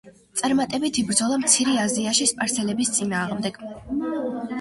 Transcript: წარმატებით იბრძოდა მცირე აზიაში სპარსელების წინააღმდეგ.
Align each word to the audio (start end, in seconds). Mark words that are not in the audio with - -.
წარმატებით 0.39 0.97
იბრძოდა 1.01 1.35
მცირე 1.43 1.75
აზიაში 1.81 2.27
სპარსელების 2.31 2.91
წინააღმდეგ. 2.97 3.61